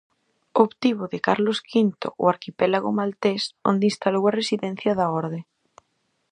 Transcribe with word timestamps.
Obtivo 0.65 1.03
de 1.13 1.19
Carlos 1.27 1.59
Quinto 1.69 2.07
o 2.23 2.25
arquipélago 2.33 2.89
maltés, 2.99 3.41
onde 3.69 3.89
instalou 3.91 4.23
a 4.27 4.35
residencia 4.39 4.91
da 4.99 5.07
orde. 5.21 5.39